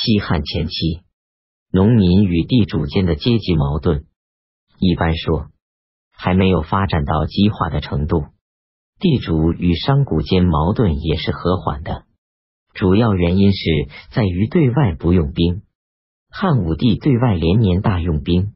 [0.00, 1.00] 西汉前期，
[1.72, 4.04] 农民与地主间的阶级矛盾，
[4.78, 5.48] 一般说
[6.12, 8.26] 还没有发展到激化的程度。
[9.00, 12.04] 地主与商贾间矛盾也是和缓的，
[12.74, 15.62] 主要原因是在于对外不用兵。
[16.30, 18.54] 汉武帝对外连年大用兵，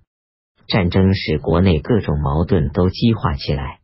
[0.68, 3.80] 战争使国内各种矛盾都激化起来。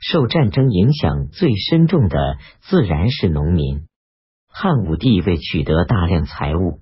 [0.00, 3.86] 受战争影响最深重的自然是农民。
[4.48, 6.80] 汉武帝为取得大量财物。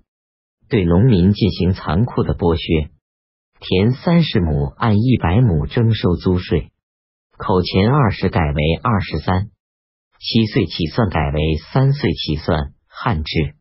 [0.75, 2.91] 对农民进行残酷的剥削，
[3.61, 6.73] 田三十亩按一百亩征收租税，
[7.37, 9.51] 口钱二十改为二十三，
[10.19, 13.55] 七岁起算改为三岁起算，汉制。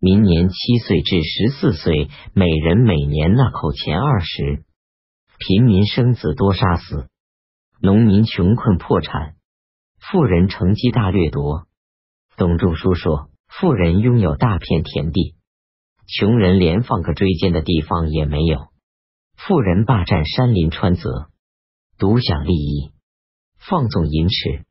[0.00, 4.64] 明年七岁至十四岁，每人每年纳口钱二十。
[5.38, 7.06] 平民生子多杀死，
[7.80, 9.36] 农民穷困破产，
[10.00, 11.68] 富人乘机大掠夺。
[12.36, 15.36] 董仲舒说，富人拥有大片田地。
[16.12, 18.66] 穷人连放个锥尖的地方也没有，
[19.36, 21.30] 富人霸占山林川泽，
[21.98, 22.90] 独享利益，
[23.58, 24.64] 放纵淫侈。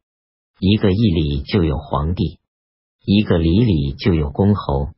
[0.59, 2.39] 一个邑里就有皇帝，
[3.05, 4.89] 一个里里就有公侯，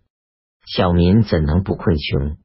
[0.66, 2.38] 小民怎能不困穷？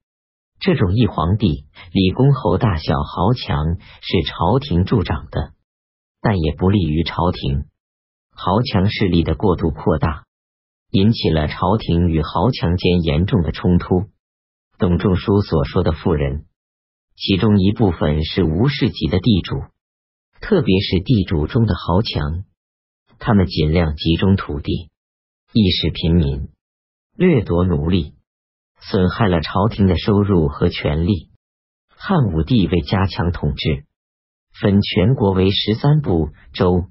[0.60, 5.54] 这种一皇帝、李公侯大小豪强是朝廷助长的，
[6.20, 7.64] 但也不利于朝廷。
[8.30, 10.26] 豪强势力的过度扩大。
[10.90, 14.10] 引起了朝廷与豪强间严重的冲突。
[14.78, 16.44] 董仲舒所说的富人，
[17.16, 19.56] 其中一部分是无世级的地主，
[20.40, 22.44] 特别是地主中的豪强，
[23.18, 24.90] 他们尽量集中土地，
[25.52, 26.48] 意使平民，
[27.14, 28.14] 掠夺奴隶，
[28.78, 31.30] 损害了朝廷的收入和权力。
[31.88, 33.86] 汉武帝为加强统治，
[34.60, 36.84] 分全国为十三部州，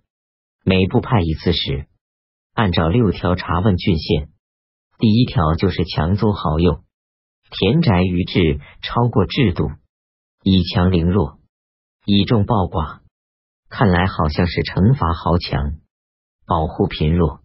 [0.64, 1.88] 每部派一次使。
[2.56, 4.30] 按照六条查问郡县，
[4.98, 6.86] 第一条就是强租豪右，
[7.52, 9.72] 田宅余制超过制度，
[10.42, 11.40] 以强凌弱，
[12.06, 13.00] 以众暴寡。
[13.68, 15.82] 看来好像是惩罚豪强，
[16.48, 17.42] 保护贫弱，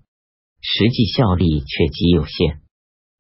[0.61, 2.61] 实际效力却极有限。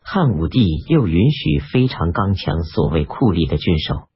[0.00, 4.08] 汉武帝又允许非常刚强、所谓酷吏的郡守，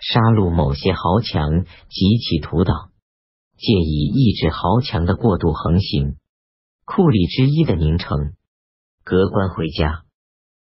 [0.00, 2.90] 杀戮某些豪强，及其屠党，
[3.56, 6.16] 借以抑制豪强的过度横行。
[6.86, 8.34] 库里之一的宁城，
[9.04, 10.04] 革官回家，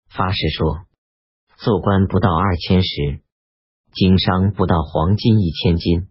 [0.10, 0.86] 发誓说：
[1.58, 3.22] 做官不到二千石，
[3.92, 6.08] 经商不到黄金一千斤，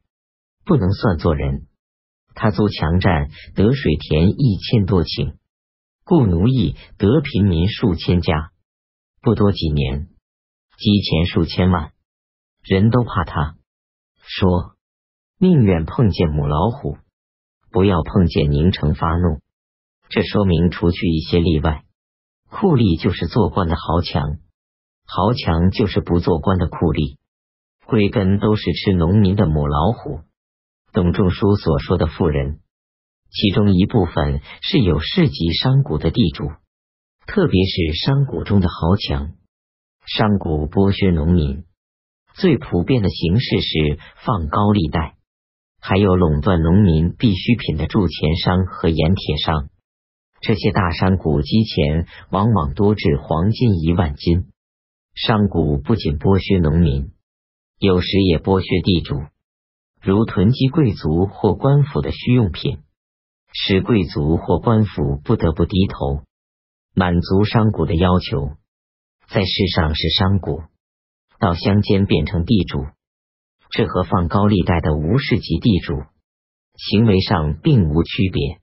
[0.65, 1.67] 不能算做人。
[2.35, 5.37] 他租强占得水田一千多顷，
[6.05, 8.53] 雇奴役得平民数千家，
[9.23, 10.09] 不多几年，
[10.77, 11.93] 积钱数千万，
[12.63, 13.57] 人都怕他，
[14.21, 14.77] 说
[15.39, 16.99] 宁愿碰见母老虎，
[17.71, 19.42] 不要碰见宁城发怒。
[20.15, 21.85] 这说明，除去一些例外，
[22.51, 24.23] 酷吏就是做官的豪强，
[25.07, 27.17] 豪强就是不做官的酷吏，
[27.87, 30.21] 归根都是吃农民的母老虎。
[30.93, 32.61] 董仲舒所说的富人，
[33.31, 36.45] 其中一部分是有市级商贾的地主，
[37.27, 39.33] 特别是商贾中的豪强。
[40.05, 41.65] 商贾剥削农民，
[42.35, 45.15] 最普遍的形式是放高利贷，
[45.81, 49.71] 还有垄断农民必需品的铸钱商和盐铁商。
[50.43, 54.49] 这些大山谷积钱往往多至黄金一万斤。
[55.15, 57.13] 商贾不仅剥削农民，
[57.79, 59.23] 有时也剥削地主，
[60.01, 62.79] 如囤积贵族或官府的需用品，
[63.53, 66.25] 使贵族或官府不得不低头，
[66.95, 68.57] 满足商贾的要求。
[69.29, 70.69] 在世上是商贾，
[71.39, 72.87] 到乡间变成地主，
[73.71, 76.03] 这和放高利贷的无世级地主
[76.75, 78.62] 行为上并无区别。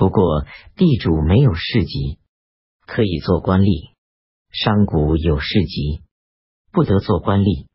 [0.00, 0.46] 不过，
[0.76, 2.18] 地主没有世级，
[2.86, 3.92] 可以做官吏；
[4.50, 6.00] 商贾有世级，
[6.72, 7.66] 不得做官吏。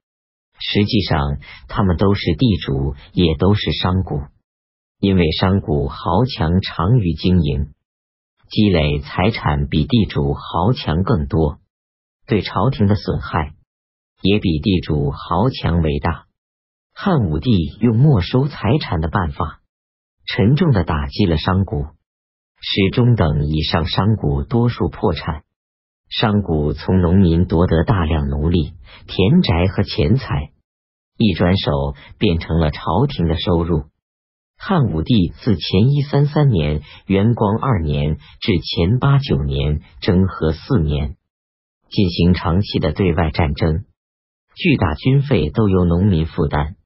[0.57, 1.37] 实际上，
[1.67, 4.31] 他们都是地主，也都是商贾。
[4.99, 7.75] 因为商贾豪强长于经营，
[8.49, 11.59] 积累财产比地主豪强更多，
[12.25, 13.53] 对朝廷的损害
[14.23, 16.25] 也比地主豪强为大。
[16.91, 17.51] 汉武帝
[17.81, 19.61] 用没收财产的办法，
[20.25, 21.93] 沉重的打击了商贾。
[22.67, 25.43] 使中等以上商贾多数破产，
[26.09, 28.73] 商贾从农民夺得大量奴隶、
[29.05, 30.49] 田宅和钱财，
[31.15, 33.83] 一转手变成了朝廷的收入。
[34.57, 41.17] 汉武帝自前一三三年元光二年至前八九年征和四年，
[41.91, 43.85] 进行长期的对外战争，
[44.55, 46.77] 巨大军费都由农民负担，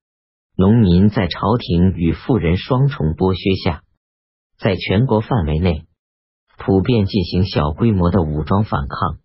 [0.58, 3.84] 农民在朝廷与富人双重剥削下。
[4.59, 5.85] 在全国范围内，
[6.57, 9.19] 普遍进行小规模的武装反抗，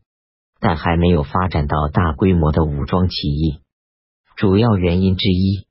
[0.60, 3.58] 但还没有发展到大规模的武装起义。
[4.36, 5.66] 主要原因之一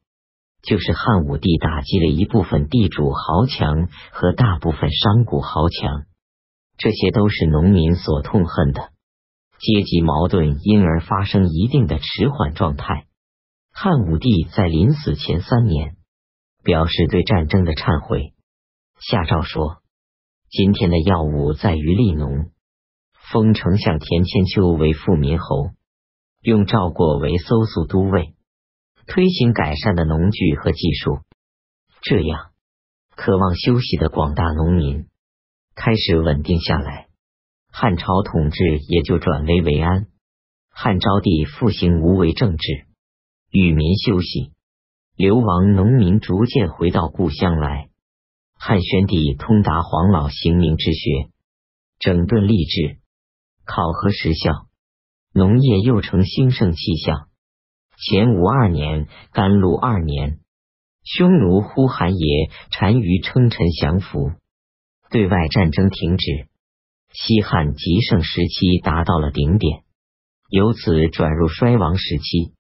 [0.62, 6.04] 就是汉武帝打击了一部分地主豪强和大部分商贾豪强，
[6.77, 8.92] 这些都是农民所痛恨的。
[9.60, 13.06] 阶级矛盾因而发生一定的迟缓状态。
[13.71, 15.95] 汉武帝在临死前三年
[16.63, 18.33] 表示对战争的忏悔，
[19.06, 19.82] 下诏说
[20.50, 22.52] ：“今天的要务在于立农，
[23.32, 25.72] 封丞相田千秋为富民侯，
[26.42, 28.34] 用赵过为搜粟都尉。”
[29.06, 31.20] 推行改善的农具和技术，
[32.02, 32.52] 这样
[33.18, 35.10] 渴望休息的广大农民
[35.76, 37.10] 开始稳定下来，
[37.70, 40.08] 汉朝统治也就转危为安。
[40.70, 42.86] 汉昭帝复行无为政治，
[43.52, 44.54] 与民休息，
[45.18, 47.90] 流亡农民逐渐回到故乡来。
[48.65, 51.27] 汉宣帝通达黄老刑名之学，
[52.00, 52.98] 整顿吏治，
[53.65, 54.68] 考核实效，
[55.33, 57.27] 农业又成兴盛气象。
[57.98, 60.39] 前五二年，甘露二年，
[61.04, 62.24] 匈奴呼韩邪
[62.71, 64.31] 单于称臣降服，
[65.10, 66.48] 对外战争停止，
[67.12, 69.83] 西汉极盛时期达到了顶点，
[70.48, 72.54] 由此转入衰亡时期。